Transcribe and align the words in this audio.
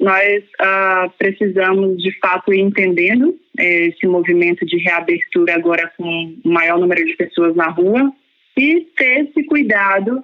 nós 0.00 0.44
uh, 0.60 1.10
precisamos 1.18 2.00
de 2.02 2.16
fato 2.20 2.52
ir 2.52 2.60
entendendo 2.60 3.36
eh, 3.58 3.86
esse 3.86 4.06
movimento 4.06 4.64
de 4.64 4.78
reabertura 4.78 5.56
agora 5.56 5.92
com 5.96 6.36
o 6.44 6.48
maior 6.48 6.78
número 6.78 7.04
de 7.04 7.16
pessoas 7.16 7.56
na 7.56 7.68
rua 7.68 8.12
e 8.56 8.86
ter 8.96 9.26
esse 9.26 9.42
cuidado 9.44 10.22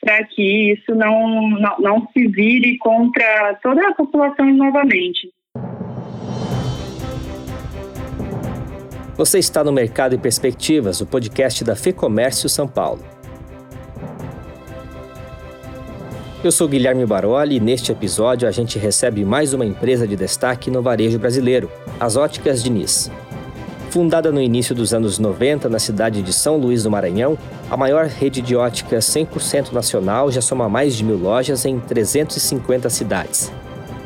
para 0.00 0.24
que 0.24 0.72
isso 0.72 0.92
não, 0.96 1.50
não, 1.50 1.78
não 1.78 2.08
se 2.12 2.26
vire 2.26 2.76
contra 2.78 3.54
toda 3.62 3.88
a 3.88 3.94
população 3.94 4.46
novamente. 4.52 5.30
Você 9.16 9.38
está 9.38 9.62
no 9.62 9.72
Mercado 9.72 10.16
e 10.16 10.18
Perspectivas, 10.18 11.00
o 11.00 11.06
podcast 11.06 11.62
da 11.62 11.76
FEComércio 11.76 12.48
São 12.48 12.66
Paulo. 12.66 13.11
Eu 16.44 16.50
sou 16.50 16.66
Guilherme 16.66 17.06
Baroli 17.06 17.54
e 17.54 17.60
neste 17.60 17.92
episódio 17.92 18.48
a 18.48 18.50
gente 18.50 18.76
recebe 18.76 19.24
mais 19.24 19.54
uma 19.54 19.64
empresa 19.64 20.08
de 20.08 20.16
destaque 20.16 20.72
no 20.72 20.82
varejo 20.82 21.16
brasileiro, 21.16 21.70
as 22.00 22.16
Óticas 22.16 22.64
Diniz. 22.64 23.08
Fundada 23.90 24.32
no 24.32 24.42
início 24.42 24.74
dos 24.74 24.92
anos 24.92 25.20
90 25.20 25.68
na 25.68 25.78
cidade 25.78 26.20
de 26.20 26.32
São 26.32 26.56
Luís 26.56 26.82
do 26.82 26.90
Maranhão, 26.90 27.38
a 27.70 27.76
maior 27.76 28.06
rede 28.06 28.42
de 28.42 28.56
óticas 28.56 29.04
100% 29.04 29.70
nacional 29.70 30.32
já 30.32 30.40
soma 30.40 30.68
mais 30.68 30.96
de 30.96 31.04
mil 31.04 31.16
lojas 31.16 31.64
em 31.64 31.78
350 31.78 32.90
cidades. 32.90 33.52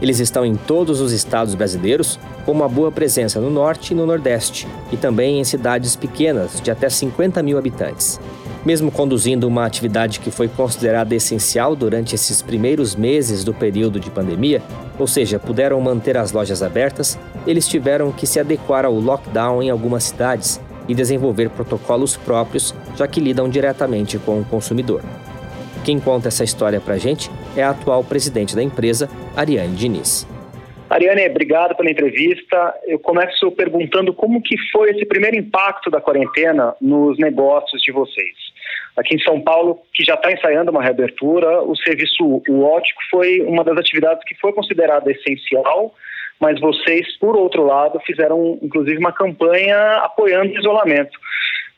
Eles 0.02 0.20
estão 0.20 0.44
em 0.44 0.56
todos 0.56 1.00
os 1.00 1.12
estados 1.12 1.54
brasileiros, 1.54 2.20
com 2.44 2.52
uma 2.52 2.68
boa 2.68 2.92
presença 2.92 3.40
no 3.40 3.48
norte 3.48 3.92
e 3.92 3.96
no 3.96 4.04
nordeste, 4.04 4.68
e 4.92 4.96
também 4.98 5.40
em 5.40 5.44
cidades 5.44 5.96
pequenas, 5.96 6.60
de 6.60 6.70
até 6.70 6.90
50 6.90 7.42
mil 7.42 7.56
habitantes. 7.56 8.20
Mesmo 8.66 8.90
conduzindo 8.90 9.46
uma 9.46 9.64
atividade 9.64 10.18
que 10.18 10.28
foi 10.28 10.48
considerada 10.48 11.14
essencial 11.14 11.76
durante 11.76 12.16
esses 12.16 12.42
primeiros 12.42 12.96
meses 12.96 13.44
do 13.44 13.54
período 13.54 14.00
de 14.00 14.10
pandemia, 14.10 14.60
ou 14.98 15.06
seja, 15.06 15.38
puderam 15.38 15.80
manter 15.80 16.16
as 16.16 16.32
lojas 16.32 16.64
abertas, 16.64 17.16
eles 17.46 17.68
tiveram 17.68 18.10
que 18.10 18.26
se 18.26 18.40
adequar 18.40 18.84
ao 18.84 18.92
lockdown 18.92 19.62
em 19.62 19.70
algumas 19.70 20.02
cidades 20.02 20.60
e 20.88 20.96
desenvolver 20.96 21.48
protocolos 21.50 22.16
próprios, 22.16 22.74
já 22.96 23.06
que 23.06 23.20
lidam 23.20 23.48
diretamente 23.48 24.18
com 24.18 24.40
o 24.40 24.44
consumidor. 24.44 25.00
Quem 25.84 26.00
conta 26.00 26.26
essa 26.26 26.42
história 26.42 26.80
para 26.80 26.94
a 26.94 26.98
gente 26.98 27.30
é 27.56 27.62
a 27.62 27.70
atual 27.70 28.02
presidente 28.02 28.56
da 28.56 28.64
empresa, 28.64 29.08
Ariane 29.36 29.76
Diniz. 29.76 30.26
Ariane, 30.90 31.28
obrigado 31.28 31.76
pela 31.76 31.90
entrevista. 31.90 32.74
Eu 32.84 32.98
começo 32.98 33.50
perguntando 33.52 34.12
como 34.12 34.42
que 34.42 34.56
foi 34.72 34.90
esse 34.90 35.06
primeiro 35.06 35.36
impacto 35.36 35.88
da 35.88 36.00
quarentena 36.00 36.74
nos 36.80 37.16
negócios 37.16 37.80
de 37.82 37.92
vocês. 37.92 38.45
Aqui 38.96 39.14
em 39.14 39.20
São 39.20 39.40
Paulo, 39.40 39.78
que 39.92 40.02
já 40.02 40.14
está 40.14 40.32
ensaiando 40.32 40.70
uma 40.70 40.82
reabertura, 40.82 41.62
o 41.62 41.76
serviço 41.76 42.42
o 42.48 42.64
ótico 42.64 43.00
foi 43.10 43.42
uma 43.42 43.62
das 43.62 43.76
atividades 43.76 44.24
que 44.24 44.34
foi 44.36 44.52
considerada 44.52 45.10
essencial, 45.10 45.94
mas 46.40 46.58
vocês, 46.60 47.16
por 47.18 47.36
outro 47.36 47.64
lado, 47.64 48.00
fizeram 48.00 48.58
inclusive 48.62 48.98
uma 48.98 49.12
campanha 49.12 49.78
apoiando 49.98 50.52
o 50.52 50.58
isolamento. 50.58 51.18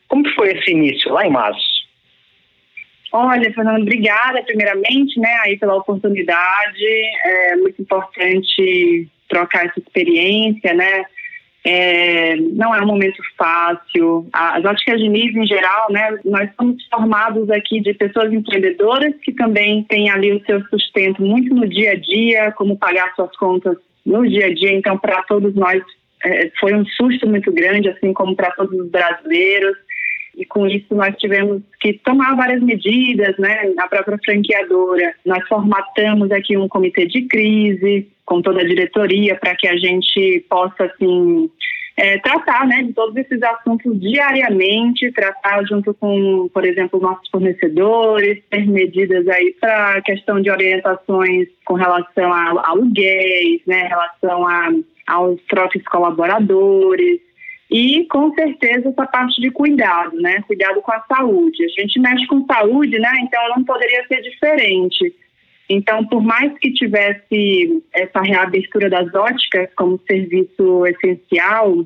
Como 0.07 0.27
foi 0.29 0.53
esse 0.53 0.71
início, 0.71 1.11
lá 1.11 1.25
em 1.25 1.29
março? 1.29 1.79
Olha, 3.11 3.51
Fernando, 3.53 3.81
obrigada 3.81 4.41
primeiramente, 4.43 5.19
né, 5.19 5.39
aí 5.43 5.57
pela 5.57 5.75
oportunidade. 5.75 6.85
É 7.25 7.55
muito 7.55 7.81
importante 7.81 9.09
trocar 9.27 9.65
essa 9.65 9.79
experiência, 9.79 10.73
né? 10.73 11.03
É, 11.65 12.35
não 12.37 12.73
é 12.73 12.81
um 12.81 12.87
momento 12.87 13.21
fácil. 13.37 14.27
As 14.31 14.63
óticas 14.63 14.99
de 14.99 15.09
nível 15.09 15.43
em 15.43 15.47
geral, 15.47 15.87
né? 15.91 16.17
Nós 16.23 16.49
somos 16.55 16.83
formados 16.87 17.49
aqui 17.49 17.81
de 17.81 17.93
pessoas 17.93 18.31
empreendedoras 18.31 19.13
que 19.21 19.33
também 19.33 19.83
têm 19.83 20.09
ali 20.09 20.31
o 20.31 20.45
seu 20.45 20.61
sustento 20.67 21.21
muito 21.21 21.53
no 21.53 21.67
dia 21.67 21.91
a 21.91 21.95
dia, 21.95 22.51
como 22.53 22.77
pagar 22.77 23.13
suas 23.15 23.35
contas 23.35 23.77
no 24.05 24.27
dia 24.27 24.47
a 24.47 24.53
dia. 24.53 24.73
Então, 24.73 24.97
para 24.97 25.21
todos 25.23 25.53
nós 25.53 25.83
é, 26.23 26.51
foi 26.59 26.73
um 26.73 26.85
susto 26.85 27.27
muito 27.27 27.51
grande, 27.51 27.89
assim 27.89 28.13
como 28.13 28.35
para 28.35 28.51
todos 28.51 28.79
os 28.79 28.89
brasileiros 28.89 29.77
e 30.39 30.45
com 30.45 30.65
isso 30.65 30.95
nós 30.95 31.13
tivemos 31.17 31.61
que 31.81 31.93
tomar 31.93 32.33
várias 32.35 32.61
medidas, 32.63 33.37
né? 33.37 33.73
A 33.77 33.87
própria 33.89 34.17
franqueadora, 34.23 35.13
nós 35.25 35.45
formatamos 35.49 36.31
aqui 36.31 36.57
um 36.57 36.69
comitê 36.69 37.05
de 37.05 37.23
crise 37.23 38.07
com 38.29 38.43
toda 38.43 38.61
a 38.61 38.67
diretoria 38.67 39.35
para 39.35 39.55
que 39.55 39.67
a 39.67 39.75
gente 39.75 40.45
possa, 40.47 40.83
assim, 40.83 41.49
é, 41.97 42.19
tratar 42.19 42.67
né, 42.67 42.83
de 42.83 42.93
todos 42.93 43.15
esses 43.17 43.41
assuntos 43.41 43.99
diariamente, 43.99 45.11
tratar 45.11 45.65
junto 45.65 45.95
com, 45.95 46.47
por 46.53 46.63
exemplo, 46.63 47.01
nossos 47.01 47.27
fornecedores, 47.29 48.39
ter 48.51 48.67
medidas 48.67 49.27
aí 49.27 49.55
para 49.59 49.95
a 49.95 50.01
questão 50.01 50.39
de 50.39 50.51
orientações 50.51 51.47
com 51.65 51.73
relação 51.73 52.31
a 52.31 52.69
aluguéis, 52.69 53.61
né, 53.65 53.87
relação 53.87 54.47
a, 54.47 54.69
aos 55.07 55.41
próprios 55.49 55.83
colaboradores, 55.85 57.19
e, 57.71 58.05
com 58.05 58.31
certeza, 58.33 58.89
essa 58.89 59.05
parte 59.05 59.39
de 59.39 59.51
cuidado, 59.51 60.15
né? 60.19 60.41
Cuidado 60.47 60.81
com 60.81 60.91
a 60.91 61.03
saúde. 61.07 61.63
A 61.65 61.81
gente 61.81 61.99
mexe 61.99 62.25
com 62.25 62.43
saúde, 62.43 62.97
né? 62.97 63.11
Então, 63.21 63.39
não 63.55 63.63
poderia 63.63 64.03
ser 64.07 64.21
diferente. 64.21 65.13
Então, 65.69 66.05
por 66.07 66.21
mais 66.21 66.57
que 66.59 66.73
tivesse 66.73 67.83
essa 67.93 68.21
reabertura 68.21 68.89
das 68.89 69.13
óticas 69.13 69.69
como 69.75 70.01
serviço 70.09 70.85
essencial, 70.87 71.85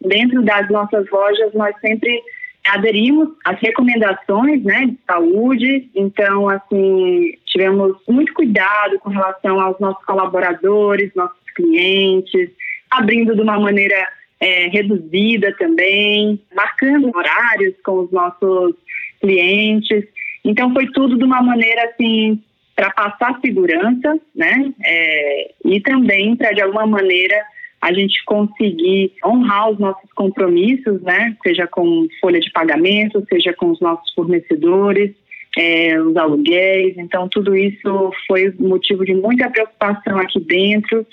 dentro 0.00 0.42
das 0.42 0.68
nossas 0.68 1.08
lojas, 1.08 1.54
nós 1.54 1.74
sempre 1.80 2.20
aderimos 2.66 3.28
às 3.44 3.58
recomendações 3.60 4.62
né, 4.64 4.86
de 4.86 4.98
saúde. 5.06 5.88
Então, 5.94 6.48
assim, 6.48 7.34
tivemos 7.46 7.96
muito 8.08 8.34
cuidado 8.34 8.98
com 8.98 9.10
relação 9.10 9.60
aos 9.60 9.78
nossos 9.78 10.04
colaboradores, 10.04 11.14
nossos 11.14 11.38
clientes, 11.54 12.50
abrindo 12.90 13.34
de 13.34 13.40
uma 13.40 13.58
maneira 13.58 14.08
é, 14.40 14.66
reduzida 14.66 15.54
também, 15.56 16.40
marcando 16.54 17.10
horários 17.14 17.74
com 17.84 18.00
os 18.00 18.10
nossos 18.10 18.74
clientes. 19.20 20.04
Então 20.44 20.72
foi 20.72 20.86
tudo 20.88 21.16
de 21.16 21.24
uma 21.24 21.40
maneira 21.40 21.84
assim 21.84 22.42
para 22.74 22.90
passar 22.90 23.38
segurança, 23.40 24.18
né? 24.34 24.72
É, 24.84 25.50
e 25.64 25.80
também 25.80 26.36
para 26.36 26.52
de 26.52 26.62
alguma 26.62 26.86
maneira 26.86 27.36
a 27.80 27.92
gente 27.92 28.24
conseguir 28.24 29.12
honrar 29.24 29.70
os 29.70 29.78
nossos 29.78 30.10
compromissos, 30.12 31.02
né? 31.02 31.36
Seja 31.42 31.66
com 31.66 32.06
folha 32.20 32.40
de 32.40 32.50
pagamento, 32.52 33.24
seja 33.28 33.52
com 33.52 33.70
os 33.70 33.80
nossos 33.80 34.12
fornecedores, 34.14 35.12
é, 35.58 36.00
os 36.00 36.16
aluguéis. 36.16 36.96
Então 36.96 37.28
tudo 37.28 37.54
isso 37.56 38.12
foi 38.26 38.52
motivo 38.58 39.04
de 39.04 39.14
muita 39.14 39.50
preocupação 39.50 40.18
aqui 40.18 40.40
dentro 40.40 41.06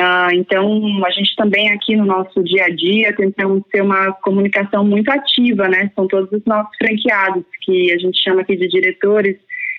ah, 0.00 0.28
então, 0.32 1.04
a 1.04 1.10
gente 1.10 1.34
também 1.34 1.72
aqui 1.72 1.96
no 1.96 2.06
nosso 2.06 2.40
dia 2.44 2.66
a 2.66 2.68
dia 2.68 3.12
tentamos 3.16 3.64
ter 3.72 3.82
uma 3.82 4.12
comunicação 4.12 4.84
muito 4.84 5.10
ativa, 5.10 5.66
né? 5.66 5.90
São 5.92 6.06
todos 6.06 6.30
os 6.30 6.44
nossos 6.44 6.70
franqueados, 6.78 7.42
que 7.62 7.92
a 7.92 7.98
gente 7.98 8.16
chama 8.22 8.42
aqui 8.42 8.54
de 8.54 8.68
diretores. 8.68 9.36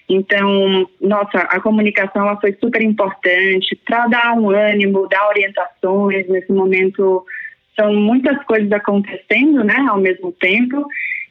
Então, 0.09 0.89
nossa, 0.99 1.37
a 1.37 1.59
comunicação 1.59 2.27
ela 2.27 2.41
foi 2.41 2.57
super 2.59 2.81
importante 2.81 3.79
para 3.85 4.07
dar 4.07 4.33
um 4.33 4.49
ânimo, 4.49 5.07
dar 5.07 5.27
orientações. 5.27 6.27
Nesse 6.27 6.51
momento, 6.51 7.23
são 7.79 7.93
muitas 7.93 8.43
coisas 8.45 8.71
acontecendo, 8.71 9.63
né, 9.63 9.75
ao 9.87 9.99
mesmo 9.99 10.31
tempo. 10.31 10.83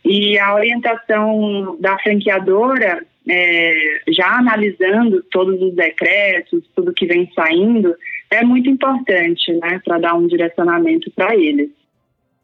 E 0.04 0.38
a 0.38 0.54
orientação 0.54 1.76
da 1.80 1.98
franqueadora 1.98 3.04
é, 3.28 4.00
já 4.08 4.38
analisando 4.38 5.22
todos 5.24 5.60
os 5.60 5.74
decretos, 5.74 6.62
tudo 6.74 6.94
que 6.94 7.04
vem 7.04 7.28
saindo, 7.34 7.94
é 8.30 8.44
muito 8.44 8.70
importante, 8.70 9.52
né, 9.54 9.80
para 9.84 9.98
dar 9.98 10.14
um 10.14 10.28
direcionamento 10.28 11.10
para 11.10 11.34
eles. 11.34 11.70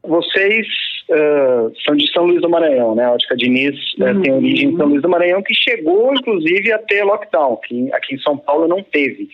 Vocês 0.02 0.66
uh, 1.10 1.72
são 1.84 1.96
de 1.96 2.10
São 2.12 2.24
Luís 2.26 2.40
do 2.40 2.48
Maranhão, 2.48 2.94
né? 2.94 3.04
A 3.04 3.12
Ótica 3.12 3.36
Diniz 3.36 3.76
uhum. 3.98 4.18
uh, 4.18 4.22
tem 4.22 4.32
origem 4.32 4.70
em 4.70 4.76
São 4.76 4.86
Luís 4.86 5.02
do 5.02 5.08
Maranhão, 5.08 5.42
que 5.42 5.54
chegou, 5.54 6.14
inclusive, 6.14 6.72
a 6.72 6.78
ter 6.78 7.04
lockdown, 7.04 7.56
que 7.56 7.92
aqui 7.92 8.14
em 8.14 8.20
São 8.20 8.36
Paulo 8.36 8.68
não 8.68 8.82
teve. 8.82 9.28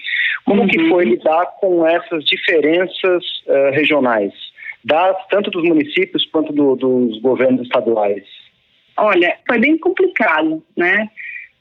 Como 0.45 0.63
uhum. 0.63 0.69
que 0.69 0.89
foi 0.89 1.05
lidar 1.05 1.47
com 1.61 1.87
essas 1.87 2.25
diferenças 2.25 3.25
uh, 3.47 3.71
regionais, 3.73 4.33
das, 4.85 5.17
tanto 5.29 5.51
dos 5.51 5.63
municípios 5.63 6.25
quanto 6.27 6.53
do, 6.53 6.77
dos 6.77 7.21
governos 7.21 7.63
estaduais? 7.63 8.25
Olha, 8.97 9.37
foi 9.47 9.59
bem 9.59 9.79
complicado, 9.79 10.63
né? 10.77 11.09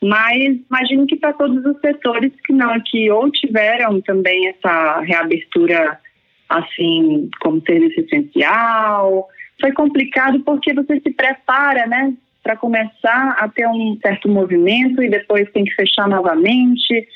Mas 0.02 0.58
imagino 0.70 1.06
que 1.06 1.18
para 1.18 1.34
todos 1.34 1.64
os 1.66 1.80
setores 1.82 2.32
que 2.46 2.54
não, 2.54 2.80
que 2.82 3.12
ou 3.12 3.30
tiveram 3.30 4.00
também 4.02 4.48
essa 4.48 5.02
reabertura 5.02 6.00
assim 6.48 7.30
como 7.42 7.62
serviço 7.62 8.00
essencial, 8.00 9.28
foi 9.60 9.72
complicado 9.72 10.40
porque 10.42 10.74
você 10.74 11.00
se 11.00 11.12
prepara, 11.12 11.86
né, 11.88 12.14
para 12.42 12.56
começar 12.56 13.36
a 13.38 13.48
ter 13.48 13.68
um 13.68 13.98
certo 14.02 14.30
movimento 14.30 15.04
e 15.04 15.10
depois 15.10 15.52
tem 15.52 15.66
que 15.66 15.76
fechar 15.76 16.08
novamente. 16.08 17.08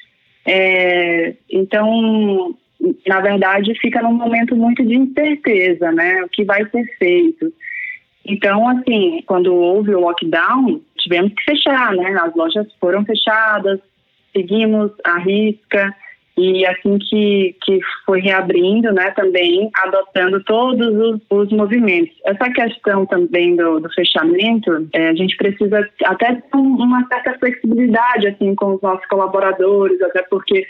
É, 0.46 1.34
então, 1.50 2.56
na 3.08 3.22
verdade, 3.22 3.74
fica 3.80 4.02
num 4.02 4.14
momento 4.14 4.56
muito 4.56 4.86
de 4.86 4.96
incerteza, 4.96 5.92
né, 5.92 6.24
o 6.24 6.30
que 6.30 6.44
vai 6.44 6.70
ser 6.70 6.86
feito. 6.98 7.54
Então, 8.26 8.68
assim, 8.70 9.22
quando 9.26 9.54
houve 9.54 9.94
o 9.94 10.00
lockdown, 10.00 10.82
tivemos 10.98 11.34
que 11.34 11.44
fechar, 11.44 11.94
né? 11.94 12.18
As 12.22 12.34
lojas 12.34 12.68
foram 12.80 13.04
fechadas, 13.04 13.80
seguimos 14.32 14.92
a 15.04 15.20
risca. 15.20 15.94
E 16.38 16.66
assim 16.66 16.98
que, 16.98 17.56
que 17.64 17.80
foi 18.06 18.20
reabrindo, 18.20 18.92
né, 18.92 19.12
também 19.12 19.70
adotando 19.76 20.44
todos 20.44 20.88
os, 20.88 21.22
os 21.30 21.52
movimentos. 21.52 22.16
Essa 22.26 22.50
questão 22.52 23.06
também 23.06 23.56
do, 23.56 23.80
do 23.80 23.90
fechamento, 23.94 24.88
é, 24.94 25.10
a 25.10 25.14
gente 25.14 25.38
precisa 25.38 25.88
até 26.06 26.34
ter 26.36 26.58
uma 26.58 27.06
certa 27.08 27.38
flexibilidade 27.38 28.28
assim 28.28 28.56
com 28.56 28.76
os 28.76 28.82
nossos 28.82 29.06
colaboradores, 29.08 30.02
até 30.02 30.24
porque 30.24 30.66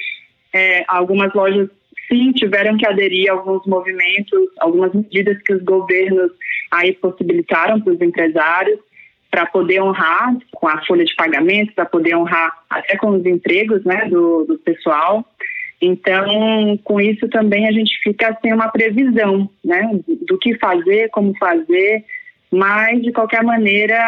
é, 0.53 0.83
algumas 0.87 1.33
lojas 1.33 1.69
sim 2.09 2.31
tiveram 2.33 2.77
que 2.77 2.85
aderir 2.85 3.29
a 3.29 3.33
alguns 3.33 3.65
movimentos, 3.65 4.39
algumas 4.59 4.93
medidas 4.93 5.41
que 5.43 5.53
os 5.53 5.63
governos 5.63 6.31
aí 6.71 6.93
possibilitaram 6.93 7.79
para 7.79 7.93
os 7.93 8.01
empresários 8.01 8.79
para 9.33 9.47
poder 9.47 9.81
honrar 9.81 10.37
com 10.51 10.67
a 10.67 10.79
folha 10.85 11.03
de 11.03 11.15
pagamento, 11.15 11.73
para 11.73 11.85
poder 11.85 12.15
honrar 12.15 12.55
até 12.69 12.95
com 12.97 13.09
os 13.09 13.25
empregos 13.25 13.83
né, 13.83 14.07
do, 14.07 14.45
do 14.45 14.59
pessoal. 14.59 15.25
Então, 15.85 16.79
com 16.85 17.01
isso 17.01 17.27
também 17.27 17.67
a 17.67 17.71
gente 17.73 17.99
fica 18.01 18.37
sem 18.41 18.53
uma 18.53 18.69
previsão 18.69 19.49
né, 19.63 19.81
do 20.25 20.37
que 20.37 20.57
fazer, 20.57 21.09
como 21.09 21.37
fazer, 21.37 22.05
mas 22.49 23.01
de 23.01 23.11
qualquer 23.11 23.43
maneira, 23.43 23.99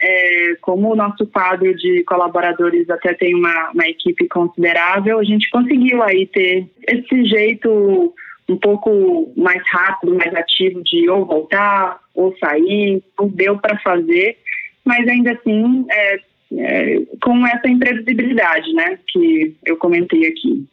é, 0.00 0.54
como 0.62 0.90
o 0.90 0.96
nosso 0.96 1.26
quadro 1.26 1.76
de 1.76 2.02
colaboradores 2.04 2.88
até 2.88 3.12
tem 3.12 3.34
uma, 3.34 3.72
uma 3.74 3.86
equipe 3.86 4.26
considerável, 4.26 5.18
a 5.18 5.24
gente 5.24 5.50
conseguiu 5.50 6.02
aí 6.02 6.26
ter 6.26 6.66
esse 6.88 7.24
jeito 7.26 8.14
um 8.48 8.56
pouco 8.56 9.30
mais 9.36 9.62
rápido, 9.70 10.14
mais 10.14 10.34
ativo 10.34 10.82
de 10.82 11.10
ou 11.10 11.26
voltar 11.26 12.00
ou 12.14 12.34
sair, 12.38 13.02
não 13.18 13.28
deu 13.28 13.58
para 13.58 13.78
fazer, 13.80 14.38
mas 14.82 15.06
ainda 15.06 15.32
assim 15.32 15.84
é, 15.90 16.20
é, 16.56 17.02
com 17.22 17.46
essa 17.46 17.68
imprevisibilidade, 17.68 18.72
né, 18.72 18.98
que 19.08 19.54
eu 19.66 19.76
comentei 19.76 20.26
aqui. 20.26 20.66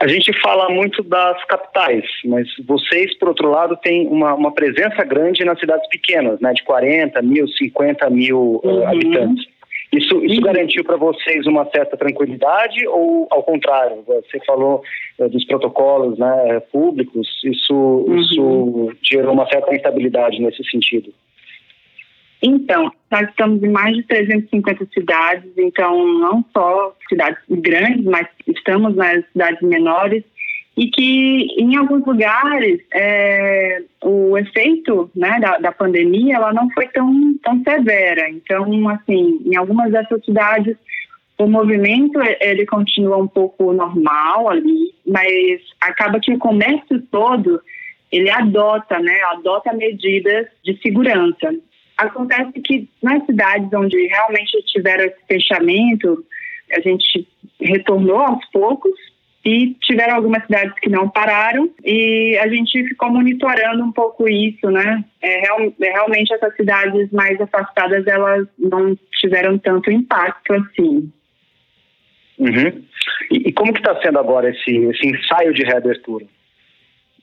A 0.00 0.06
gente 0.06 0.32
fala 0.40 0.68
muito 0.68 1.02
das 1.02 1.42
capitais, 1.44 2.04
mas 2.24 2.48
vocês, 2.66 3.16
por 3.18 3.28
outro 3.28 3.50
lado, 3.50 3.76
têm 3.76 4.06
uma, 4.08 4.34
uma 4.34 4.52
presença 4.52 5.04
grande 5.04 5.44
nas 5.44 5.58
cidades 5.58 5.88
pequenas, 5.88 6.40
né, 6.40 6.52
de 6.52 6.62
40 6.62 7.20
mil, 7.22 7.46
50 7.48 8.10
mil 8.10 8.60
eh, 8.64 8.68
uhum. 8.68 8.88
habitantes. 8.88 9.46
Isso, 9.92 10.24
isso 10.24 10.36
uhum. 10.36 10.40
garantiu 10.40 10.84
para 10.84 10.96
vocês 10.96 11.46
uma 11.46 11.66
certa 11.66 11.96
tranquilidade 11.96 12.86
ou, 12.88 13.28
ao 13.30 13.42
contrário, 13.42 14.02
você 14.06 14.40
falou 14.46 14.82
uh, 15.18 15.28
dos 15.28 15.44
protocolos 15.44 16.18
né, 16.18 16.60
públicos, 16.72 17.28
isso, 17.44 17.74
uhum. 17.74 18.16
isso 18.16 18.92
gerou 19.02 19.34
uma 19.34 19.46
certa 19.48 19.74
instabilidade 19.74 20.40
nesse 20.40 20.64
sentido? 20.70 21.12
Então, 22.42 22.90
nós 23.10 23.28
estamos 23.28 23.62
em 23.62 23.68
mais 23.68 23.96
de 23.96 24.02
350 24.02 24.88
cidades, 24.92 25.52
então 25.56 26.04
não 26.18 26.44
só 26.52 26.96
cidades 27.08 27.40
grandes, 27.48 28.04
mas 28.04 28.26
estamos 28.48 28.96
nas 28.96 29.24
cidades 29.30 29.62
menores 29.62 30.24
e 30.76 30.88
que 30.88 31.46
em 31.58 31.76
alguns 31.76 32.04
lugares 32.04 32.80
é, 32.92 33.82
o 34.02 34.36
efeito 34.38 35.10
né, 35.14 35.38
da, 35.38 35.58
da, 35.58 35.70
pandemia 35.70 36.36
ela 36.36 36.52
não 36.52 36.68
foi 36.70 36.88
tão, 36.88 37.34
tão 37.42 37.62
severa. 37.62 38.28
Então, 38.30 38.88
assim, 38.88 39.40
em 39.44 39.54
algumas 39.54 39.92
dessas 39.92 40.24
cidades 40.24 40.76
o 41.38 41.46
movimento 41.46 42.20
ele 42.40 42.64
continua 42.66 43.16
um 43.16 43.26
pouco 43.26 43.72
normal 43.72 44.48
ali, 44.48 44.94
mas 45.06 45.60
acaba 45.80 46.20
que 46.20 46.32
o 46.32 46.38
comércio 46.38 47.00
todo 47.10 47.60
ele 48.10 48.30
adota, 48.30 48.98
né, 48.98 49.20
adota 49.32 49.72
medidas 49.72 50.46
de 50.62 50.78
segurança. 50.82 51.54
Acontece 52.02 52.52
que 52.64 52.88
nas 53.02 53.24
cidades 53.26 53.72
onde 53.72 53.96
realmente 54.06 54.62
tiveram 54.66 55.04
esse 55.04 55.18
fechamento, 55.28 56.24
a 56.72 56.80
gente 56.80 57.28
retornou 57.60 58.18
aos 58.18 58.44
poucos 58.50 58.92
e 59.44 59.74
tiveram 59.82 60.16
algumas 60.16 60.42
cidades 60.44 60.72
que 60.80 60.88
não 60.88 61.08
pararam 61.08 61.68
e 61.84 62.38
a 62.38 62.48
gente 62.48 62.84
ficou 62.88 63.10
monitorando 63.10 63.82
um 63.84 63.92
pouco 63.92 64.28
isso, 64.28 64.70
né? 64.70 65.04
É, 65.20 65.40
real, 65.40 65.60
é, 65.80 65.90
realmente 65.90 66.32
essas 66.32 66.54
cidades 66.56 67.10
mais 67.10 67.40
afastadas 67.40 68.06
elas 68.06 68.46
não 68.58 68.96
tiveram 69.20 69.58
tanto 69.58 69.90
impacto 69.90 70.54
assim. 70.54 71.12
Uhum. 72.38 72.84
E, 73.30 73.48
e, 73.48 73.52
como 73.52 73.72
que 73.72 73.80
está 73.80 74.00
sendo 74.00 74.18
agora 74.18 74.50
esse, 74.50 74.76
esse 74.76 75.08
ensaio 75.08 75.52
de 75.52 75.62
reabertura? 75.64 76.26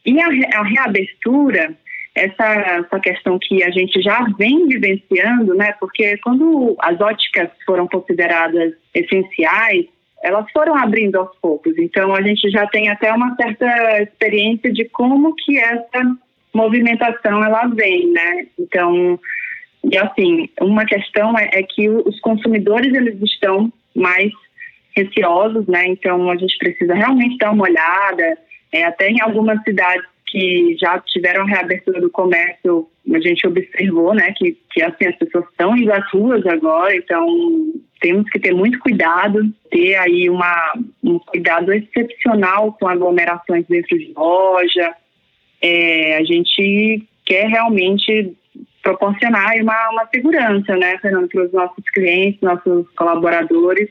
E 0.06 0.22
a, 0.22 0.28
a 0.60 0.64
reabertura 0.64 1.76
essa, 2.20 2.46
essa 2.46 3.00
questão 3.00 3.40
que 3.40 3.64
a 3.64 3.70
gente 3.72 4.02
já 4.02 4.26
vem 4.38 4.68
vivenciando, 4.68 5.56
né? 5.56 5.74
Porque 5.80 6.18
quando 6.18 6.76
as 6.80 7.00
óticas 7.00 7.50
foram 7.66 7.88
consideradas 7.88 8.74
essenciais, 8.94 9.86
elas 10.22 10.46
foram 10.52 10.76
abrindo 10.76 11.16
aos 11.18 11.36
poucos. 11.42 11.78
Então 11.78 12.14
a 12.14 12.22
gente 12.22 12.50
já 12.50 12.68
tem 12.68 12.90
até 12.90 13.12
uma 13.14 13.36
certa 13.36 14.02
experiência 14.02 14.72
de 14.72 14.86
como 14.86 15.34
que 15.36 15.58
essa 15.58 16.16
movimentação 16.54 17.44
ela 17.44 17.68
vem, 17.68 18.12
né? 18.12 18.48
Então, 18.60 19.20
e 19.84 19.98
assim, 19.98 20.50
uma 20.60 20.86
questão 20.86 21.38
é, 21.38 21.50
é 21.54 21.64
que 21.64 21.88
os 21.90 22.20
consumidores 22.20 22.94
eles 22.94 23.22
estão 23.22 23.72
mais 23.96 24.32
receosos, 24.96 25.66
né? 25.68 25.88
Então 25.88 26.30
a 26.30 26.36
gente 26.36 26.58
precisa 26.58 26.94
realmente 26.94 27.38
dar 27.38 27.52
uma 27.52 27.64
olhada. 27.64 28.38
É, 28.72 28.84
até 28.84 29.10
em 29.10 29.20
algumas 29.20 29.60
cidades 29.64 30.06
que 30.30 30.76
já 30.80 31.00
tiveram 31.00 31.46
reabertura 31.46 32.00
do 32.00 32.10
comércio, 32.10 32.88
a 33.14 33.20
gente 33.20 33.48
observou, 33.48 34.14
né, 34.14 34.34
que, 34.38 34.58
que 34.72 34.84
assim, 34.84 35.08
as 35.08 35.16
pessoas 35.16 35.46
estão 35.50 35.76
indo 35.76 35.92
às 35.92 36.10
ruas 36.12 36.46
agora, 36.46 36.96
então 36.96 37.26
temos 38.00 38.30
que 38.30 38.40
ter 38.40 38.54
muito 38.54 38.80
cuidado, 38.80 39.42
ter 39.72 39.96
aí 39.96 40.30
uma, 40.30 40.74
um 41.04 41.20
cuidado 41.20 41.74
excepcional 41.74 42.74
com 42.80 42.88
aglomerações 42.88 43.66
dentro 43.68 43.98
de 43.98 44.14
loja. 44.16 44.94
É, 45.62 46.18
a 46.18 46.24
gente 46.24 47.04
quer 47.26 47.48
realmente 47.48 48.34
proporcionar 48.82 49.56
uma, 49.62 49.90
uma 49.92 50.08
segurança, 50.14 50.76
né, 50.78 50.98
Fernando, 51.00 51.28
para 51.28 51.46
os 51.46 51.52
nossos 51.52 51.84
clientes, 51.94 52.40
nossos 52.42 52.88
colaboradores. 52.96 53.90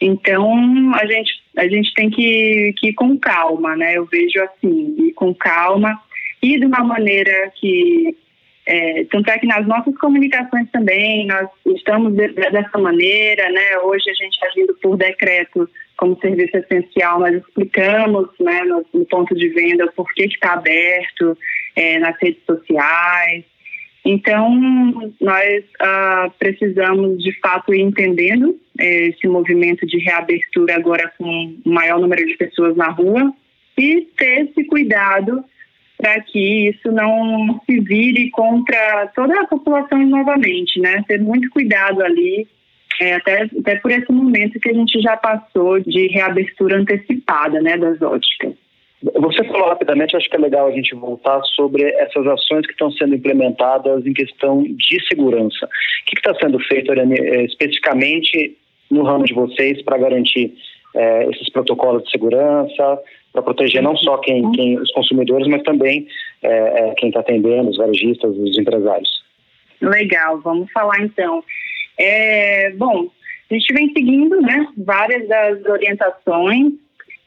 Então, 0.00 0.94
a 0.94 1.06
gente, 1.06 1.32
a 1.56 1.66
gente 1.66 1.92
tem 1.94 2.08
que, 2.10 2.72
que 2.78 2.88
ir 2.88 2.94
com 2.94 3.18
calma, 3.18 3.74
né? 3.76 3.96
Eu 3.96 4.06
vejo 4.06 4.40
assim, 4.42 4.94
ir 4.98 5.12
com 5.12 5.34
calma 5.34 6.00
e 6.42 6.58
de 6.58 6.66
uma 6.66 6.84
maneira 6.84 7.52
que. 7.56 8.16
É, 8.70 9.04
tanto 9.10 9.30
é 9.30 9.38
que 9.38 9.46
nas 9.46 9.66
nossas 9.66 9.96
comunicações 9.96 10.70
também, 10.70 11.26
nós 11.26 11.48
estamos 11.74 12.12
de, 12.12 12.28
dessa 12.28 12.76
maneira, 12.76 13.50
né? 13.50 13.78
Hoje 13.78 14.10
a 14.10 14.14
gente 14.14 14.38
agindo 14.44 14.74
por 14.82 14.94
decreto 14.96 15.68
como 15.96 16.20
serviço 16.20 16.56
essencial, 16.56 17.18
nós 17.18 17.34
explicamos 17.34 18.28
né, 18.38 18.62
no, 18.64 18.84
no 18.92 19.06
ponto 19.06 19.34
de 19.34 19.48
venda 19.48 19.90
porquê 19.96 20.28
que 20.28 20.34
está 20.34 20.52
aberto 20.52 21.36
é, 21.74 21.98
nas 21.98 22.14
redes 22.20 22.44
sociais, 22.44 23.44
então, 24.04 24.50
nós 25.20 25.64
uh, 25.82 26.30
precisamos, 26.38 27.22
de 27.22 27.32
fato, 27.40 27.74
ir 27.74 27.80
entendendo 27.80 28.58
eh, 28.78 29.08
esse 29.08 29.26
movimento 29.26 29.86
de 29.86 29.98
reabertura 29.98 30.76
agora 30.76 31.12
com 31.18 31.56
o 31.64 31.70
maior 31.70 32.00
número 32.00 32.24
de 32.26 32.36
pessoas 32.36 32.76
na 32.76 32.88
rua 32.88 33.32
e 33.76 34.08
ter 34.16 34.46
esse 34.46 34.64
cuidado 34.64 35.44
para 35.98 36.20
que 36.20 36.68
isso 36.68 36.92
não 36.92 37.60
se 37.66 37.80
vire 37.80 38.30
contra 38.30 39.08
toda 39.14 39.40
a 39.40 39.46
população 39.46 39.98
novamente, 40.06 40.80
né? 40.80 41.04
Ter 41.08 41.20
muito 41.20 41.50
cuidado 41.50 42.02
ali, 42.02 42.46
é, 43.00 43.14
até, 43.14 43.42
até 43.42 43.76
por 43.76 43.90
esse 43.90 44.10
momento 44.12 44.60
que 44.60 44.70
a 44.70 44.74
gente 44.74 45.00
já 45.00 45.16
passou 45.16 45.80
de 45.80 46.06
reabertura 46.06 46.78
antecipada, 46.78 47.60
né, 47.60 47.76
das 47.76 48.00
óticas. 48.00 48.54
Você 49.02 49.44
falou 49.44 49.68
rapidamente, 49.68 50.16
acho 50.16 50.28
que 50.28 50.36
é 50.36 50.40
legal 50.40 50.66
a 50.66 50.72
gente 50.72 50.94
voltar 50.94 51.40
sobre 51.54 51.84
essas 51.84 52.26
ações 52.26 52.66
que 52.66 52.72
estão 52.72 52.90
sendo 52.90 53.14
implementadas 53.14 54.04
em 54.04 54.12
questão 54.12 54.62
de 54.62 55.06
segurança. 55.06 55.66
O 55.66 56.06
que 56.06 56.16
está 56.16 56.34
sendo 56.34 56.58
feito, 56.60 56.90
Ariane, 56.90 57.16
eh, 57.16 57.44
especificamente 57.44 58.56
no 58.90 59.04
ramo 59.04 59.24
de 59.24 59.34
vocês 59.34 59.80
para 59.82 59.98
garantir 59.98 60.52
é, 60.96 61.28
esses 61.28 61.48
protocolos 61.50 62.02
de 62.04 62.10
segurança, 62.10 62.98
para 63.32 63.42
proteger 63.42 63.82
não 63.82 63.96
só 63.96 64.16
quem, 64.18 64.50
quem, 64.52 64.78
os 64.78 64.90
consumidores, 64.92 65.46
mas 65.46 65.62
também 65.62 66.08
é, 66.42 66.48
é, 66.48 66.94
quem 66.96 67.10
está 67.10 67.20
atendendo, 67.20 67.70
os 67.70 67.76
varejistas, 67.76 68.34
os 68.36 68.58
empresários? 68.58 69.22
Legal, 69.80 70.40
vamos 70.40 70.72
falar 70.72 71.00
então. 71.02 71.44
bom, 72.76 73.08
a 73.50 73.54
gente 73.54 73.72
vem 73.74 73.92
seguindo 73.92 74.40
né, 74.40 74.66
várias 74.78 75.28
das 75.28 75.64
orientações 75.66 76.72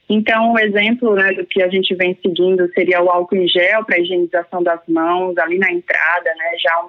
então, 0.10 0.52
o 0.52 0.60
exemplo 0.60 1.16
né, 1.16 1.32
do 1.34 1.46
que 1.46 1.64
a 1.64 1.70
gente 1.70 1.96
vem 1.96 2.18
seguindo 2.22 2.70
seria 2.74 3.02
o 3.02 3.10
álcool 3.10 3.38
em 3.38 3.48
gel 3.48 3.86
para 3.86 4.00
higienização 4.00 4.62
das 4.62 4.82
mãos, 4.88 5.38
ali 5.38 5.58
na 5.58 5.72
entrada, 5.72 6.30
né, 6.36 6.58
já 6.62 6.86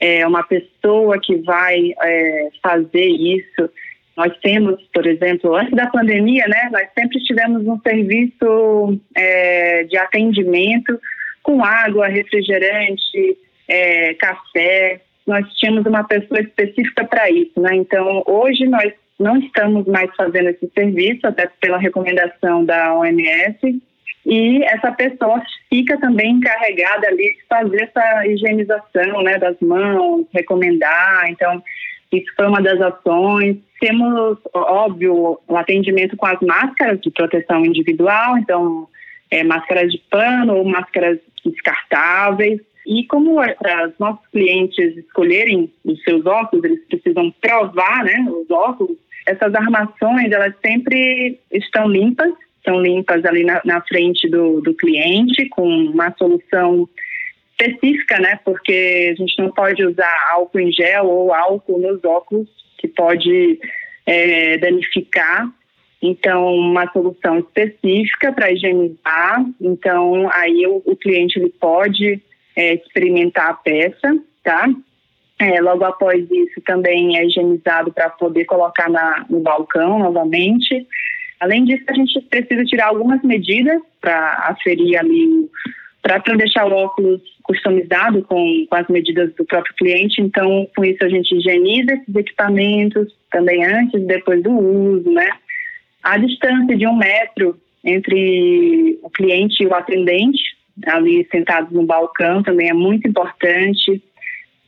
é, 0.00 0.26
uma 0.26 0.42
pessoa 0.42 1.20
que 1.20 1.36
vai 1.36 1.94
é, 2.02 2.48
fazer 2.62 3.06
isso. 3.06 3.70
Nós 4.16 4.32
temos, 4.38 4.80
por 4.94 5.06
exemplo, 5.06 5.54
antes 5.54 5.74
da 5.74 5.88
pandemia, 5.88 6.46
né, 6.48 6.70
nós 6.72 6.88
sempre 6.98 7.18
tivemos 7.24 7.66
um 7.66 7.78
serviço 7.80 9.00
é, 9.14 9.84
de 9.84 9.96
atendimento 9.98 10.98
com 11.42 11.62
água, 11.62 12.08
refrigerante, 12.08 13.36
é, 13.68 14.14
café. 14.14 15.00
Nós 15.26 15.46
tínhamos 15.54 15.84
uma 15.84 16.04
pessoa 16.04 16.40
específica 16.40 17.04
para 17.04 17.30
isso, 17.30 17.60
né? 17.60 17.74
Então, 17.74 18.22
hoje 18.26 18.66
nós 18.66 18.92
não 19.18 19.36
estamos 19.36 19.86
mais 19.86 20.10
fazendo 20.16 20.50
esse 20.50 20.70
serviço, 20.76 21.26
até 21.26 21.50
pela 21.60 21.78
recomendação 21.78 22.64
da 22.64 22.94
OMS, 22.94 23.80
e 24.26 24.64
essa 24.64 24.90
pessoa 24.92 25.42
fica 25.68 25.98
também 25.98 26.32
encarregada 26.32 27.06
ali 27.08 27.34
de 27.34 27.44
fazer 27.46 27.82
essa 27.82 28.26
higienização 28.26 29.22
né, 29.22 29.38
das 29.38 29.58
mãos, 29.60 30.26
recomendar. 30.32 31.28
Então, 31.28 31.62
isso 32.10 32.32
foi 32.34 32.46
uma 32.46 32.62
das 32.62 32.80
ações. 32.80 33.58
Temos, 33.80 34.38
óbvio, 34.54 35.38
o 35.46 35.56
atendimento 35.56 36.16
com 36.16 36.26
as 36.26 36.40
máscaras 36.40 37.00
de 37.00 37.10
proteção 37.10 37.66
individual, 37.66 38.38
então, 38.38 38.88
é, 39.30 39.44
máscaras 39.44 39.92
de 39.92 39.98
pano 40.10 40.56
ou 40.56 40.64
máscaras 40.64 41.18
descartáveis. 41.44 42.60
E 42.86 43.04
como 43.06 43.36
para 43.58 43.88
os 43.88 43.98
nossos 43.98 44.26
clientes 44.28 44.96
escolherem 44.96 45.72
os 45.84 46.02
seus 46.02 46.24
óculos, 46.24 46.64
eles 46.64 46.84
precisam 46.86 47.30
provar 47.42 48.04
né, 48.04 48.26
os 48.28 48.50
óculos, 48.50 48.96
essas 49.26 49.54
armações, 49.54 50.30
elas 50.30 50.54
sempre 50.64 51.38
estão 51.50 51.88
limpas, 51.88 52.32
são 52.64 52.80
limpas 52.80 53.24
ali 53.24 53.44
na, 53.44 53.60
na 53.64 53.80
frente 53.82 54.28
do, 54.28 54.60
do 54.60 54.74
cliente, 54.74 55.48
com 55.50 55.66
uma 55.66 56.14
solução 56.16 56.88
específica, 57.50 58.18
né? 58.18 58.38
Porque 58.44 59.10
a 59.12 59.14
gente 59.14 59.38
não 59.38 59.50
pode 59.50 59.84
usar 59.84 60.12
álcool 60.32 60.60
em 60.60 60.72
gel 60.72 61.06
ou 61.06 61.32
álcool 61.32 61.78
nos 61.78 62.02
óculos, 62.04 62.48
que 62.78 62.88
pode 62.88 63.58
é, 64.06 64.58
danificar. 64.58 65.48
Então, 66.02 66.54
uma 66.54 66.90
solução 66.92 67.38
específica 67.38 68.32
para 68.32 68.52
higienizar. 68.52 69.44
Então, 69.60 70.28
aí 70.32 70.66
o, 70.66 70.82
o 70.84 70.96
cliente 70.96 71.38
ele 71.38 71.50
pode 71.50 72.20
é, 72.56 72.74
experimentar 72.74 73.50
a 73.50 73.54
peça, 73.54 74.18
tá? 74.42 74.68
É, 75.38 75.60
logo 75.60 75.84
após 75.84 76.22
isso, 76.30 76.60
também 76.64 77.18
é 77.18 77.26
higienizado 77.26 77.92
para 77.92 78.08
poder 78.10 78.44
colocar 78.44 78.88
na, 78.88 79.26
no 79.28 79.40
balcão 79.40 79.98
novamente. 79.98 80.86
Além 81.40 81.64
disso, 81.64 81.84
a 81.88 81.94
gente 81.94 82.20
precisa 82.22 82.64
tirar 82.64 82.86
algumas 82.86 83.20
medidas 83.22 83.80
para 84.00 84.34
aferir 84.48 84.96
ali, 84.98 85.48
para 86.00 86.18
deixar 86.36 86.66
o 86.66 86.74
óculos 86.74 87.20
customizado 87.42 88.22
com, 88.22 88.66
com 88.68 88.76
as 88.76 88.88
medidas 88.88 89.34
do 89.34 89.44
próprio 89.44 89.74
cliente. 89.74 90.22
Então, 90.22 90.68
com 90.74 90.84
isso, 90.84 91.04
a 91.04 91.08
gente 91.08 91.34
higieniza 91.34 91.94
esses 91.94 92.14
equipamentos 92.14 93.12
também 93.30 93.64
antes 93.64 94.00
e 94.00 94.06
depois 94.06 94.42
do 94.42 94.50
uso, 94.50 95.10
né? 95.10 95.28
A 96.02 96.16
distância 96.16 96.76
de 96.76 96.86
um 96.86 96.96
metro 96.96 97.58
entre 97.84 98.98
o 99.02 99.10
cliente 99.10 99.62
e 99.62 99.66
o 99.66 99.74
atendente, 99.74 100.42
ali 100.86 101.26
sentados 101.30 101.70
no 101.72 101.84
balcão, 101.84 102.42
também 102.42 102.70
é 102.70 102.74
muito 102.74 103.06
importante. 103.08 104.02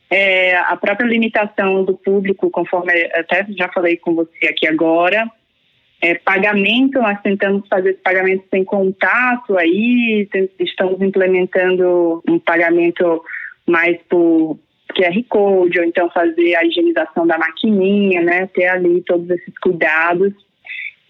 É, 0.09 0.55
a 0.55 0.77
própria 0.77 1.05
limitação 1.05 1.83
do 1.83 1.97
público, 1.97 2.49
conforme 2.49 2.93
até 3.13 3.45
já 3.49 3.67
falei 3.69 3.97
com 3.97 4.15
você 4.15 4.47
aqui 4.47 4.65
agora, 4.65 5.29
é, 6.01 6.15
pagamento, 6.15 6.99
nós 6.99 7.19
tentamos 7.21 7.67
fazer 7.67 7.91
esse 7.91 8.01
pagamento 8.01 8.45
sem 8.49 8.63
contato 8.63 9.57
aí, 9.57 10.27
estamos 10.59 11.01
implementando 11.01 12.23
um 12.27 12.39
pagamento 12.39 13.23
mais 13.65 13.97
por 14.07 14.59
QR 14.95 15.23
Code, 15.27 15.79
ou 15.79 15.85
então 15.85 16.09
fazer 16.11 16.55
a 16.55 16.63
higienização 16.63 17.25
da 17.25 17.37
maquininha, 17.37 18.21
né, 18.21 18.47
ter 18.47 18.67
ali 18.67 19.01
todos 19.01 19.29
esses 19.29 19.57
cuidados. 19.59 20.33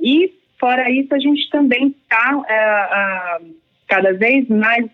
E, 0.02 0.34
fora 0.60 0.90
isso, 0.90 1.14
a 1.14 1.20
gente 1.20 1.50
também 1.50 1.96
está 2.02 2.42
é, 2.50 3.42
cada 3.88 4.14
vez 4.14 4.48
mais 4.48 4.86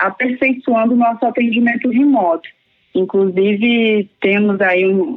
aperfeiçoando 0.00 0.94
o 0.94 0.98
nosso 0.98 1.24
atendimento 1.24 1.88
remoto. 1.90 2.48
Inclusive, 2.94 4.08
temos 4.20 4.60
aí 4.60 4.86
um, 4.86 5.16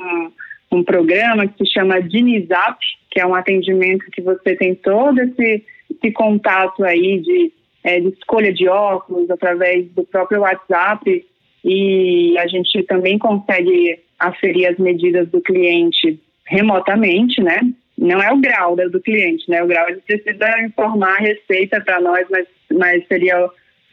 um, 0.72 0.84
programa 0.84 1.48
que 1.48 1.66
se 1.66 1.74
chama 1.74 2.02
Dinizap, 2.02 2.78
que 3.10 3.20
é 3.20 3.26
um 3.26 3.36
atendimento 3.36 4.06
que 4.12 4.22
você 4.22 4.56
tem 4.56 4.76
todo 4.76 5.20
esse, 5.20 5.64
esse 5.90 6.12
contato 6.12 6.84
aí 6.84 7.20
de, 7.20 7.52
é, 7.84 8.00
de 8.00 8.10
escolha 8.10 8.54
de 8.54 8.68
óculos 8.68 9.30
através 9.30 9.88
do 9.92 10.04
próprio 10.04 10.42
WhatsApp 10.42 11.26
e 11.64 12.38
a 12.38 12.48
gente 12.48 12.84
também 12.84 13.18
consegue 13.18 14.00
aferir 14.20 14.68
as 14.68 14.78
medidas 14.78 15.28
do 15.30 15.42
cliente 15.42 16.20
remotamente, 16.46 17.42
né? 17.42 17.60
Não 17.98 18.22
é 18.22 18.32
o 18.32 18.38
grau 18.40 18.76
do 18.76 19.00
cliente, 19.00 19.50
né? 19.50 19.64
O 19.64 19.68
grau 19.68 19.88
ele 19.90 20.02
precisa 20.02 20.62
informar 20.62 21.18
a 21.18 21.22
receita 21.22 21.80
para 21.82 22.02
nós, 22.02 22.26
mas, 22.30 22.48
mas 22.72 23.08
seria 23.08 23.50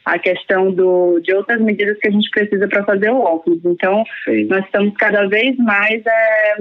a 0.09 0.19
questão 0.19 0.71
do, 0.71 1.19
de 1.19 1.33
outras 1.33 1.61
medidas 1.61 1.97
que 1.99 2.07
a 2.07 2.11
gente 2.11 2.29
precisa 2.31 2.67
para 2.67 2.83
fazer 2.83 3.11
o 3.11 3.19
óculos. 3.19 3.59
Então, 3.63 4.03
Sim. 4.25 4.45
nós 4.45 4.65
estamos 4.65 4.93
cada 4.97 5.27
vez 5.27 5.55
mais 5.57 6.01
é, 6.05 6.55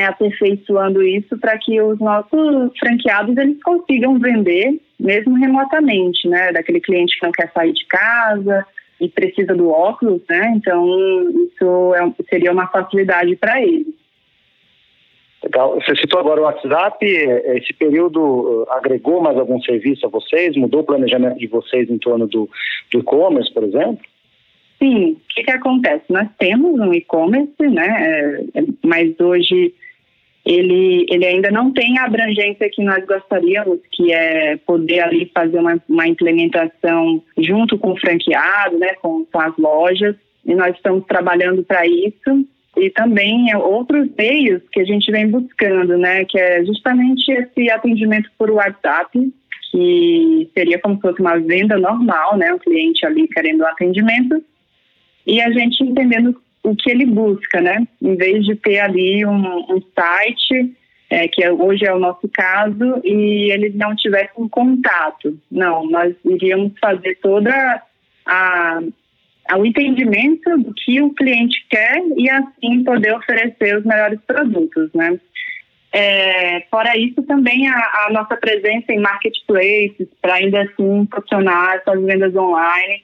é, 0.00 0.04
aperfeiçoando 0.04 1.02
isso 1.02 1.38
para 1.38 1.56
que 1.58 1.80
os 1.80 1.98
nossos 1.98 2.76
franqueados 2.78 3.36
eles 3.36 3.62
consigam 3.62 4.18
vender 4.18 4.80
mesmo 5.00 5.34
remotamente, 5.36 6.28
né? 6.28 6.52
Daquele 6.52 6.80
cliente 6.80 7.18
que 7.18 7.24
não 7.24 7.32
quer 7.32 7.50
sair 7.52 7.72
de 7.72 7.86
casa 7.86 8.66
e 9.00 9.08
precisa 9.08 9.54
do 9.54 9.70
óculos, 9.70 10.20
né? 10.28 10.52
Então 10.56 10.84
isso 11.46 11.94
é, 11.94 12.24
seria 12.28 12.52
uma 12.52 12.66
facilidade 12.68 13.34
para 13.36 13.62
eles. 13.62 13.94
Legal. 15.42 15.74
Você 15.76 15.96
citou 15.96 16.20
agora 16.20 16.40
o 16.40 16.44
WhatsApp. 16.44 17.04
Esse 17.06 17.72
período 17.74 18.20
uh, 18.20 18.66
agregou 18.70 19.20
mais 19.20 19.38
algum 19.38 19.60
serviço 19.62 20.06
a 20.06 20.08
vocês? 20.08 20.56
Mudou 20.56 20.80
o 20.80 20.84
planejamento 20.84 21.38
de 21.38 21.46
vocês 21.46 21.88
em 21.88 21.98
torno 21.98 22.26
do, 22.26 22.48
do 22.92 23.00
e-commerce, 23.00 23.52
por 23.52 23.62
exemplo? 23.62 24.00
Sim. 24.78 25.12
O 25.12 25.34
que, 25.34 25.44
que 25.44 25.50
acontece? 25.50 26.04
Nós 26.08 26.28
temos 26.38 26.78
um 26.80 26.92
e-commerce, 26.92 27.54
né? 27.60 28.42
É, 28.54 28.64
mas 28.84 29.18
hoje 29.20 29.74
ele, 30.48 31.04
ele 31.10 31.26
ainda 31.26 31.50
não 31.50 31.72
tem 31.72 31.98
a 31.98 32.04
abrangência 32.04 32.70
que 32.70 32.82
nós 32.82 33.04
gostaríamos, 33.04 33.80
que 33.92 34.12
é 34.12 34.56
poder 34.56 35.00
ali 35.00 35.30
fazer 35.34 35.58
uma, 35.58 35.78
uma 35.88 36.08
implementação 36.08 37.22
junto 37.36 37.76
com 37.76 37.92
o 37.92 38.00
franqueado, 38.00 38.78
né, 38.78 38.94
com, 38.94 39.26
com 39.26 39.40
as 39.40 39.54
lojas, 39.58 40.16
e 40.46 40.54
nós 40.54 40.74
estamos 40.74 41.04
trabalhando 41.06 41.62
para 41.62 41.86
isso. 41.86 42.46
E 42.78 42.90
também 42.90 43.54
outros 43.56 44.08
meios 44.16 44.62
que 44.72 44.80
a 44.80 44.84
gente 44.84 45.10
vem 45.10 45.28
buscando, 45.28 45.98
né, 45.98 46.24
que 46.24 46.38
é 46.38 46.64
justamente 46.64 47.30
esse 47.30 47.70
atendimento 47.70 48.30
por 48.38 48.50
WhatsApp, 48.50 49.10
que 49.70 50.50
seria 50.54 50.78
como 50.78 50.96
se 50.96 51.02
fosse 51.02 51.20
uma 51.20 51.38
venda 51.38 51.76
normal, 51.76 52.36
né, 52.36 52.52
o 52.52 52.58
cliente 52.58 53.04
ali 53.04 53.26
querendo 53.28 53.60
o 53.60 53.66
atendimento, 53.66 54.42
e 55.26 55.40
a 55.40 55.50
gente 55.50 55.82
entendendo 55.82 56.40
o 56.62 56.74
que 56.74 56.90
ele 56.90 57.04
busca, 57.04 57.60
né? 57.60 57.86
Em 58.00 58.16
vez 58.16 58.44
de 58.44 58.54
ter 58.56 58.78
ali 58.78 59.24
um, 59.24 59.74
um 59.74 59.82
site, 59.94 60.76
é, 61.10 61.28
que 61.28 61.42
é, 61.42 61.52
hoje 61.52 61.84
é 61.84 61.92
o 61.92 61.98
nosso 61.98 62.28
caso, 62.28 63.00
e 63.04 63.50
ele 63.52 63.70
não 63.70 63.94
tivesse 63.94 64.32
um 64.36 64.48
contato. 64.48 65.38
Não, 65.50 65.88
nós 65.88 66.14
iríamos 66.24 66.72
fazer 66.80 67.18
toda 67.22 67.82
a, 68.26 68.80
a, 69.48 69.58
o 69.58 69.66
entendimento 69.66 70.56
do 70.58 70.72
que 70.74 71.00
o 71.00 71.10
cliente 71.14 71.66
quer 71.68 72.00
e 72.16 72.28
assim 72.30 72.84
poder 72.84 73.14
oferecer 73.14 73.78
os 73.78 73.84
melhores 73.84 74.20
produtos, 74.26 74.90
né? 74.94 75.18
É, 75.90 76.60
fora 76.70 76.96
isso, 76.98 77.22
também 77.22 77.66
a, 77.66 77.76
a, 77.76 78.12
nossa 78.12 78.36
presença 78.36 78.92
em 78.92 79.00
marketplaces 79.00 80.06
para 80.20 80.34
ainda 80.34 80.62
assim 80.62 81.08
funcionar 81.10 81.76
essas 81.76 82.02
vendas 82.04 82.36
online. 82.36 83.02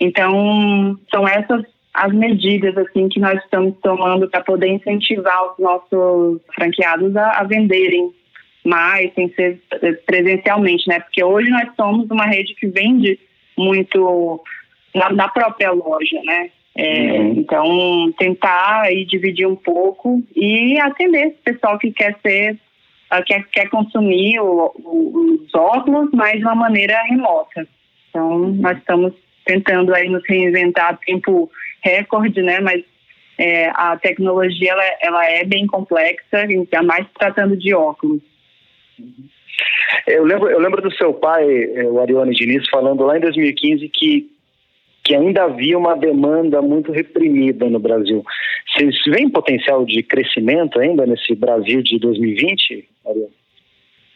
Então, 0.00 0.98
são 1.12 1.26
essas 1.28 1.64
as 1.94 2.12
medidas 2.12 2.76
assim 2.76 3.08
que 3.08 3.20
nós 3.20 3.40
estamos 3.44 3.76
tomando 3.80 4.28
para 4.28 4.42
poder 4.42 4.66
incentivar 4.66 5.52
os 5.52 5.58
nossos 5.60 6.40
franqueados 6.52 7.16
a, 7.16 7.38
a, 7.38 7.44
venderem 7.44 8.12
mais, 8.64 9.14
sem 9.14 9.32
ser 9.34 9.62
presencialmente, 10.04 10.88
né? 10.88 10.98
Porque 10.98 11.22
hoje 11.22 11.48
nós 11.50 11.68
somos 11.76 12.10
uma 12.10 12.26
rede 12.26 12.52
que 12.56 12.66
vende 12.66 13.16
muito 13.56 14.42
na, 14.94 15.12
na 15.12 15.28
própria 15.28 15.70
loja, 15.72 16.20
né? 16.24 16.50
É, 16.76 17.12
uhum. 17.12 17.34
Então, 17.36 18.12
tentar 18.18 18.82
aí 18.82 19.04
dividir 19.04 19.46
um 19.46 19.54
pouco 19.54 20.22
e 20.34 20.78
atender 20.80 21.28
esse 21.28 21.36
pessoal 21.44 21.78
que 21.78 21.92
quer 21.92 22.16
ser, 22.20 22.58
uh, 23.12 23.24
quer, 23.24 23.44
quer 23.52 23.68
consumir 23.68 24.40
o, 24.40 24.72
o, 24.76 25.38
os 25.44 25.54
óculos, 25.54 26.10
mas 26.12 26.38
de 26.38 26.44
uma 26.44 26.54
maneira 26.54 27.00
remota. 27.04 27.66
Então, 28.10 28.38
nós 28.38 28.76
estamos 28.78 29.12
tentando 29.44 29.94
aí 29.94 30.08
nos 30.08 30.22
reinventar 30.28 30.90
a 30.90 30.96
tempo 30.96 31.50
recorde, 31.82 32.42
né? 32.42 32.60
Mas 32.60 32.82
é, 33.38 33.68
a 33.70 33.96
tecnologia 33.96 34.72
ela, 34.72 34.84
ela, 35.00 35.30
é 35.30 35.44
bem 35.44 35.66
complexa, 35.66 36.38
ainda 36.38 36.82
mais 36.82 37.06
tratando 37.18 37.56
de 37.56 37.74
óculos. 37.74 38.20
Eu 40.06 40.24
lembro, 40.24 40.48
eu 40.48 40.58
lembro 40.58 40.82
do 40.82 40.92
seu 40.94 41.12
pai, 41.12 41.44
é, 41.74 41.84
o 41.84 42.00
Arione 42.00 42.34
Diniz, 42.34 42.68
falando 42.68 43.04
lá 43.04 43.16
em 43.16 43.20
2015 43.20 43.88
que, 43.88 44.30
que 45.04 45.14
ainda 45.14 45.44
havia 45.44 45.78
uma 45.78 45.94
demanda 45.94 46.62
muito 46.62 46.90
reprimida 46.90 47.68
no 47.68 47.78
Brasil. 47.78 48.24
Vocês 48.72 48.96
veem 49.06 49.28
potencial 49.28 49.84
de 49.84 50.02
crescimento 50.02 50.80
ainda 50.80 51.04
nesse 51.04 51.34
Brasil 51.34 51.82
de 51.82 51.98
2020, 51.98 52.88
Arione? 53.06 53.28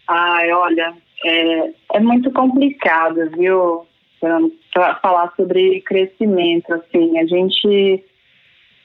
Ai, 0.09 0.50
olha, 0.50 0.95
é, 1.25 1.71
é 1.95 2.00
muito 2.00 2.30
complicado, 2.30 3.30
viu? 3.37 3.87
para 4.73 4.97
falar 4.97 5.33
sobre 5.37 5.80
crescimento, 5.83 6.73
assim, 6.75 7.18
a 7.18 7.26
gente 7.26 8.04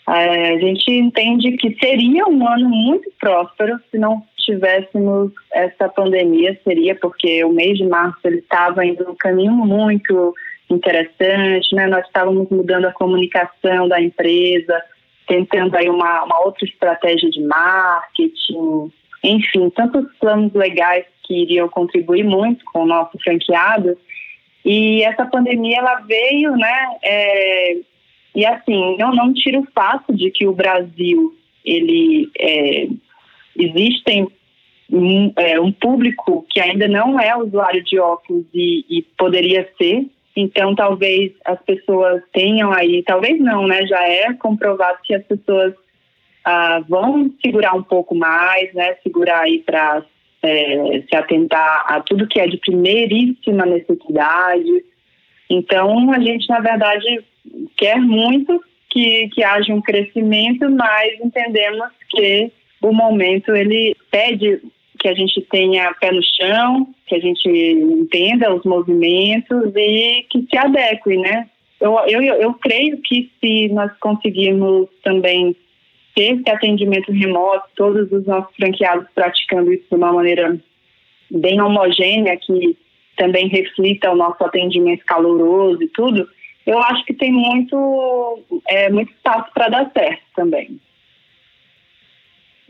é, 0.07 0.53
a 0.53 0.59
gente 0.59 0.91
entende 0.91 1.53
que 1.53 1.77
seria 1.81 2.25
um 2.27 2.47
ano 2.47 2.69
muito 2.69 3.09
próspero 3.19 3.79
se 3.89 3.97
não 3.97 4.21
tivéssemos 4.37 5.31
essa 5.53 5.87
pandemia 5.87 6.59
seria 6.65 6.93
porque 6.95 7.41
o 7.45 7.53
mês 7.53 7.77
de 7.77 7.85
março 7.85 8.19
ele 8.25 8.39
estava 8.39 8.85
indo 8.85 9.05
num 9.05 9.15
caminho 9.15 9.53
muito 9.53 10.35
interessante, 10.69 11.75
né? 11.75 11.87
Nós 11.87 12.05
estávamos 12.05 12.49
mudando 12.49 12.85
a 12.85 12.93
comunicação 12.93 13.87
da 13.87 14.01
empresa, 14.01 14.81
tentando 15.27 15.75
aí 15.75 15.89
uma, 15.89 16.23
uma 16.23 16.45
outra 16.45 16.65
estratégia 16.65 17.29
de 17.29 17.41
marketing, 17.41 18.91
enfim, 19.23 19.69
tantos 19.69 20.05
planos 20.19 20.53
legais 20.53 21.05
que 21.23 21.33
iriam 21.33 21.69
contribuir 21.69 22.23
muito 22.23 22.63
com 22.65 22.83
o 22.83 22.87
nosso 22.87 23.17
franqueado. 23.23 23.97
E 24.65 25.03
essa 25.03 25.25
pandemia 25.25 25.79
ela 25.79 25.95
veio, 26.01 26.55
né? 26.55 26.97
É, 27.03 27.77
e 28.35 28.45
assim, 28.45 28.95
eu 28.99 29.13
não 29.13 29.33
tiro 29.33 29.61
o 29.61 29.67
fato 29.73 30.13
de 30.13 30.31
que 30.31 30.47
o 30.47 30.53
Brasil 30.53 31.35
ele 31.63 32.29
é, 32.37 32.87
existem 33.57 34.27
um, 34.91 35.31
é, 35.35 35.59
um, 35.59 35.71
público 35.71 36.45
que 36.49 36.59
ainda 36.59 36.87
não 36.87 37.19
é 37.19 37.35
usuário 37.35 37.83
de 37.83 37.99
óculos 37.99 38.45
e, 38.53 38.85
e, 38.89 39.01
poderia 39.17 39.69
ser. 39.77 40.05
Então, 40.35 40.73
talvez 40.73 41.31
as 41.45 41.61
pessoas 41.61 42.21
tenham 42.31 42.71
aí, 42.71 43.03
talvez 43.03 43.39
não, 43.39 43.67
né? 43.67 43.85
Já 43.85 44.01
é 44.07 44.33
comprovado 44.33 44.97
que 45.03 45.13
as 45.13 45.23
pessoas 45.23 45.73
ah, 46.43 46.83
vão 46.89 47.31
segurar 47.43 47.75
um 47.75 47.83
pouco 47.83 48.15
mais, 48.15 48.73
né? 48.73 48.95
Segurar 49.03 49.41
aí 49.41 49.59
para 49.59 50.03
é, 50.41 51.03
se 51.07 51.15
atentar 51.15 51.85
a 51.87 52.01
tudo 52.01 52.27
que 52.27 52.39
é 52.39 52.47
de 52.47 52.57
primeiríssima 52.57 53.65
necessidade. 53.65 54.83
Então, 55.49 56.11
a 56.11 56.19
gente, 56.19 56.49
na 56.49 56.59
verdade, 56.59 57.23
quer 57.77 57.97
muito 57.99 58.59
que, 58.89 59.29
que 59.29 59.43
haja 59.43 59.73
um 59.73 59.81
crescimento, 59.81 60.69
mas 60.71 61.13
entendemos 61.21 61.87
que 62.09 62.51
o 62.81 62.91
momento 62.91 63.55
ele 63.55 63.95
pede 64.11 64.61
que 65.03 65.09
a 65.09 65.13
gente 65.13 65.41
tenha 65.51 65.93
pé 65.95 66.13
no 66.13 66.21
chão, 66.23 66.87
que 67.05 67.13
a 67.13 67.19
gente 67.19 67.45
entenda 67.45 68.55
os 68.55 68.63
movimentos 68.63 69.75
e 69.75 70.25
que 70.29 70.47
se 70.49 70.57
adeque, 70.57 71.17
né? 71.17 71.49
Eu, 71.81 71.99
eu, 72.07 72.21
eu 72.21 72.53
creio 72.53 72.97
que 73.03 73.29
se 73.41 73.67
nós 73.67 73.91
conseguirmos 73.99 74.87
também 75.03 75.53
ter 76.15 76.35
esse 76.35 76.49
atendimento 76.49 77.11
remoto, 77.11 77.67
todos 77.75 78.09
os 78.13 78.25
nossos 78.25 78.55
franqueados 78.55 79.05
praticando 79.13 79.73
isso 79.73 79.83
de 79.89 79.95
uma 79.97 80.13
maneira 80.13 80.57
bem 81.29 81.59
homogênea, 81.59 82.37
que 82.37 82.77
também 83.17 83.49
reflita 83.49 84.09
o 84.09 84.15
nosso 84.15 84.41
atendimento 84.41 85.03
caloroso 85.03 85.83
e 85.83 85.89
tudo, 85.89 86.25
eu 86.65 86.79
acho 86.79 87.03
que 87.03 87.13
tem 87.13 87.33
muito, 87.33 88.41
é, 88.69 88.89
muito 88.89 89.11
espaço 89.11 89.51
para 89.53 89.67
dar 89.67 89.91
certo 89.91 90.23
também. 90.33 90.79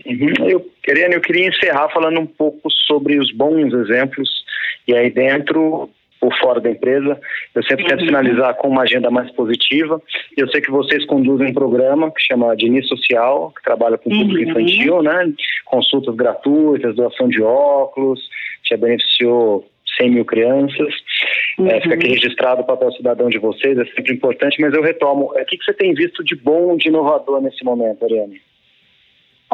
Uhum. 0.03 0.47
Eu, 0.49 0.72
queria, 0.83 1.07
eu 1.07 1.21
queria 1.21 1.47
encerrar 1.47 1.89
falando 1.89 2.19
um 2.19 2.25
pouco 2.25 2.69
sobre 2.69 3.19
os 3.19 3.31
bons 3.31 3.73
exemplos, 3.73 4.29
e 4.87 4.95
aí 4.95 5.09
dentro 5.09 5.89
ou 6.23 6.33
fora 6.37 6.61
da 6.61 6.71
empresa. 6.71 7.19
Eu 7.53 7.63
sempre 7.63 7.83
uhum. 7.83 7.89
tento 7.89 8.05
finalizar 8.05 8.55
com 8.55 8.69
uma 8.69 8.83
agenda 8.83 9.11
mais 9.11 9.29
positiva. 9.31 10.01
Eu 10.37 10.47
sei 10.49 10.61
que 10.61 10.71
vocês 10.71 11.05
conduzem 11.05 11.47
um 11.49 11.53
programa 11.53 12.11
que 12.11 12.21
chama 12.21 12.55
Diniz 12.55 12.87
Social, 12.87 13.51
que 13.55 13.61
trabalha 13.61 13.97
com 13.97 14.09
público 14.09 14.35
uhum. 14.37 14.61
infantil, 14.61 15.01
né? 15.01 15.33
Consultas 15.65 16.15
gratuitas, 16.15 16.95
doação 16.95 17.27
de 17.27 17.41
óculos, 17.41 18.21
já 18.69 18.77
beneficiou 18.77 19.67
100 19.99 20.11
mil 20.11 20.25
crianças. 20.25 20.93
Uhum. 21.59 21.67
É, 21.67 21.81
fica 21.81 21.95
aqui 21.95 22.07
uhum. 22.07 22.13
registrado 22.13 22.61
o 22.61 22.65
papel 22.65 22.91
cidadão 22.93 23.27
de 23.27 23.37
vocês, 23.37 23.77
é 23.77 23.85
sempre 23.85 24.13
importante, 24.13 24.61
mas 24.61 24.73
eu 24.73 24.81
retomo. 24.81 25.25
O 25.25 25.45
que, 25.45 25.57
que 25.57 25.65
você 25.65 25.73
tem 25.73 25.93
visto 25.93 26.23
de 26.23 26.35
bom, 26.35 26.77
de 26.77 26.87
inovador 26.87 27.41
nesse 27.41 27.63
momento, 27.65 28.03
Ariane? 28.05 28.41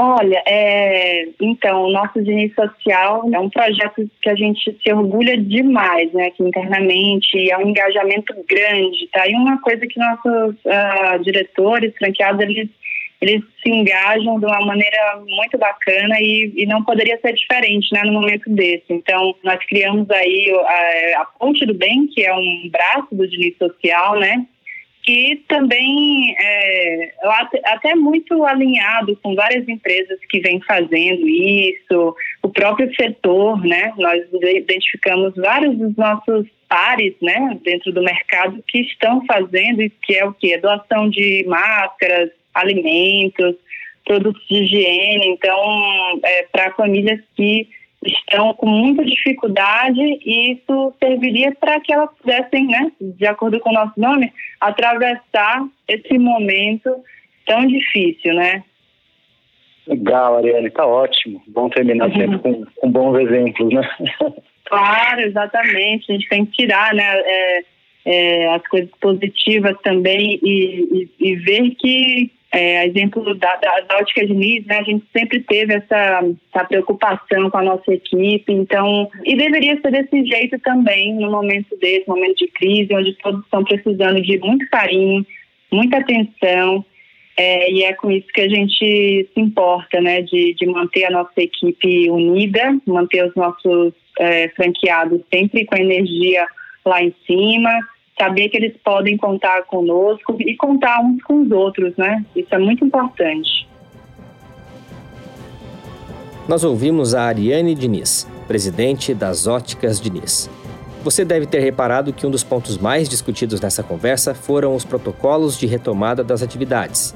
Olha, 0.01 0.41
é, 0.47 1.27
então, 1.41 1.83
o 1.83 1.91
nosso 1.91 2.23
Diniz 2.23 2.55
Social 2.55 3.29
é 3.33 3.37
um 3.37 3.49
projeto 3.49 4.09
que 4.21 4.29
a 4.29 4.35
gente 4.35 4.73
se 4.81 4.93
orgulha 4.93 5.37
demais, 5.37 6.09
né, 6.13 6.27
aqui 6.27 6.41
internamente, 6.41 7.51
é 7.51 7.57
um 7.57 7.67
engajamento 7.67 8.33
grande, 8.47 9.09
tá? 9.11 9.27
E 9.27 9.33
uma 9.33 9.59
coisa 9.59 9.85
que 9.85 9.99
nossos 9.99 10.55
uh, 10.55 11.21
diretores, 11.21 11.93
franqueados, 11.97 12.41
eles 12.41 12.69
eles 13.21 13.43
se 13.61 13.69
engajam 13.69 14.39
de 14.39 14.45
uma 14.45 14.65
maneira 14.65 15.21
muito 15.27 15.57
bacana 15.57 16.15
e, 16.21 16.53
e, 16.55 16.65
não 16.65 16.81
poderia 16.85 17.19
ser 17.19 17.33
diferente 17.33 17.93
né, 17.93 18.01
no 18.05 18.13
momento 18.13 18.49
desse. 18.49 18.85
Então, 18.89 19.35
nós 19.43 19.59
criamos 19.65 20.09
aí 20.09 20.49
a, 20.49 21.21
a 21.23 21.25
Ponte 21.25 21.65
do 21.65 21.73
Bem, 21.73 22.07
que 22.07 22.25
é 22.25 22.33
um 22.33 22.69
braço 22.71 23.13
do 23.13 23.27
Diniz 23.27 23.57
Social, 23.57 24.17
né? 24.17 24.45
Que 25.03 25.43
também 25.47 26.35
é 26.39 27.13
até 27.65 27.95
muito 27.95 28.43
alinhado 28.43 29.17
com 29.23 29.33
várias 29.33 29.67
empresas 29.67 30.19
que 30.29 30.39
vêm 30.39 30.61
fazendo 30.61 31.27
isso, 31.27 32.15
o 32.43 32.49
próprio 32.49 32.93
setor, 32.95 33.63
né? 33.65 33.93
Nós 33.97 34.23
identificamos 34.31 35.33
vários 35.35 35.77
dos 35.77 35.95
nossos 35.95 36.45
pares, 36.67 37.15
né, 37.19 37.57
dentro 37.63 37.91
do 37.91 38.03
mercado 38.03 38.63
que 38.67 38.81
estão 38.81 39.25
fazendo 39.25 39.81
isso, 39.81 39.95
que 40.03 40.15
é 40.15 40.23
o 40.23 40.33
que? 40.33 40.55
Doação 40.59 41.09
de 41.09 41.43
máscaras, 41.47 42.29
alimentos, 42.53 43.55
produtos 44.05 44.45
de 44.47 44.63
higiene. 44.63 45.27
Então, 45.29 46.19
é, 46.23 46.43
para 46.51 46.71
famílias 46.73 47.19
que 47.35 47.67
estão 48.05 48.53
com 48.53 48.67
muita 48.67 49.03
dificuldade, 49.03 49.99
e 49.99 50.53
isso 50.53 50.93
serviria 51.01 51.53
para 51.55 51.79
que 51.81 51.93
elas 51.93 52.09
pudessem, 52.21 52.67
né, 52.67 52.91
de 53.01 53.25
acordo 53.25 53.59
com 53.59 53.69
o 53.69 53.73
nosso 53.73 53.99
nome, 53.99 54.31
atravessar 54.59 55.67
esse 55.87 56.17
momento 56.17 57.03
tão 57.45 57.65
difícil, 57.65 58.33
né? 58.33 58.63
Legal, 59.87 60.37
Ariane, 60.37 60.69
tá 60.69 60.85
ótimo. 60.85 61.41
Bom 61.47 61.67
terminar 61.69 62.11
sempre 62.13 62.37
com, 62.39 62.63
com 62.63 62.91
bons 62.91 63.17
exemplos, 63.19 63.73
né? 63.73 63.81
Claro, 64.65 65.21
exatamente. 65.21 66.11
A 66.11 66.13
gente 66.13 66.29
tem 66.29 66.45
que 66.45 66.51
tirar, 66.51 66.93
né? 66.93 67.03
É, 67.03 67.63
é, 68.05 68.53
as 68.53 68.65
coisas 68.67 68.89
positivas 69.01 69.75
também 69.83 70.39
e, 70.43 71.09
e, 71.19 71.31
e 71.31 71.35
ver 71.35 71.71
que 71.71 72.31
é, 72.51 72.87
exemplo 72.87 73.35
da, 73.35 73.55
da, 73.57 73.79
da 73.81 73.97
Ótica 73.97 74.25
Diniz, 74.25 74.65
né, 74.65 74.79
a 74.79 74.83
gente 74.83 75.05
sempre 75.15 75.39
teve 75.41 75.75
essa, 75.75 76.23
essa 76.51 76.65
preocupação 76.65 77.49
com 77.49 77.57
a 77.57 77.63
nossa 77.63 77.93
equipe, 77.93 78.51
então, 78.51 79.09
e 79.23 79.35
deveria 79.35 79.79
ser 79.79 79.91
desse 79.91 80.25
jeito 80.25 80.57
também 80.59 81.13
no 81.15 81.29
momento 81.29 81.77
desse, 81.79 82.07
momento 82.07 82.37
de 82.37 82.47
crise, 82.47 82.93
onde 82.93 83.13
todos 83.21 83.43
estão 83.43 83.63
precisando 83.63 84.21
de 84.21 84.39
muito 84.39 84.67
carinho, 84.69 85.25
muita 85.71 85.97
atenção, 85.97 86.83
é, 87.37 87.71
e 87.71 87.83
é 87.83 87.93
com 87.93 88.09
isso 88.11 88.27
que 88.33 88.41
a 88.41 88.49
gente 88.49 89.29
se 89.33 89.39
importa, 89.39 90.01
né, 90.01 90.23
de, 90.23 90.55
de 90.55 90.65
manter 90.65 91.05
a 91.05 91.11
nossa 91.11 91.39
equipe 91.39 92.09
unida, 92.09 92.77
manter 92.85 93.25
os 93.25 93.35
nossos 93.35 93.93
é, 94.19 94.49
franqueados 94.49 95.21
sempre 95.31 95.65
com 95.65 95.75
a 95.75 95.79
energia 95.79 96.47
lá 96.83 97.01
em 97.01 97.13
cima, 97.25 97.71
saber 98.19 98.49
que 98.49 98.57
eles 98.57 98.75
podem 98.83 99.15
contar 99.15 99.63
conosco 99.63 100.35
e 100.39 100.55
contar 100.57 100.99
uns 101.01 101.21
com 101.23 101.41
os 101.41 101.51
outros, 101.51 101.95
né? 101.95 102.25
Isso 102.35 102.53
é 102.53 102.57
muito 102.57 102.83
importante. 102.83 103.67
Nós 106.47 106.63
ouvimos 106.63 107.13
a 107.13 107.23
Ariane 107.23 107.75
Diniz, 107.75 108.27
presidente 108.47 109.13
das 109.13 109.47
Óticas 109.47 110.01
Diniz. 110.01 110.49
Você 111.03 111.23
deve 111.23 111.45
ter 111.45 111.59
reparado 111.59 112.11
que 112.11 112.27
um 112.27 112.31
dos 112.31 112.43
pontos 112.43 112.77
mais 112.77 113.07
discutidos 113.07 113.61
nessa 113.61 113.81
conversa 113.81 114.33
foram 114.33 114.75
os 114.75 114.83
protocolos 114.83 115.57
de 115.57 115.65
retomada 115.65 116.23
das 116.23 116.41
atividades. 116.41 117.15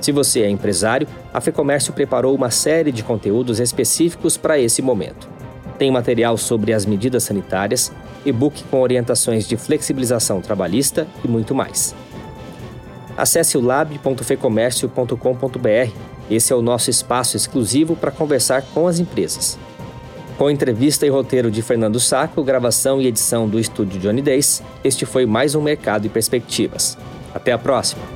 Se 0.00 0.12
você 0.12 0.42
é 0.42 0.50
empresário, 0.50 1.08
a 1.32 1.40
FEComércio 1.40 1.92
preparou 1.92 2.34
uma 2.34 2.50
série 2.50 2.92
de 2.92 3.02
conteúdos 3.02 3.58
específicos 3.58 4.36
para 4.36 4.58
esse 4.58 4.80
momento. 4.80 5.35
Tem 5.78 5.90
material 5.90 6.36
sobre 6.36 6.72
as 6.72 6.86
medidas 6.86 7.24
sanitárias, 7.24 7.92
e-book 8.24 8.62
com 8.64 8.80
orientações 8.80 9.46
de 9.46 9.56
flexibilização 9.56 10.40
trabalhista 10.40 11.06
e 11.24 11.28
muito 11.28 11.54
mais. 11.54 11.94
Acesse 13.16 13.56
o 13.56 13.60
lab.fecomércio.com.br. 13.60 15.90
Esse 16.30 16.52
é 16.52 16.56
o 16.56 16.62
nosso 16.62 16.90
espaço 16.90 17.36
exclusivo 17.36 17.96
para 17.96 18.10
conversar 18.10 18.62
com 18.74 18.88
as 18.88 18.98
empresas. 18.98 19.58
Com 20.36 20.50
entrevista 20.50 21.06
e 21.06 21.08
roteiro 21.08 21.50
de 21.50 21.62
Fernando 21.62 21.98
Saco, 21.98 22.44
gravação 22.44 23.00
e 23.00 23.06
edição 23.06 23.48
do 23.48 23.58
estúdio 23.58 23.98
Johnny 24.00 24.20
Days, 24.20 24.62
este 24.84 25.06
foi 25.06 25.24
mais 25.24 25.54
um 25.54 25.62
Mercado 25.62 26.04
e 26.06 26.10
Perspectivas. 26.10 26.98
Até 27.34 27.52
a 27.52 27.58
próxima! 27.58 28.15